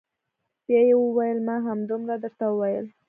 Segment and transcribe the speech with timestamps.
[0.67, 2.85] بيا يې وويل ما همدومره درته وويل.